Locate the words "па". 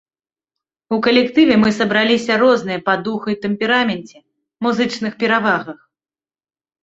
2.87-2.95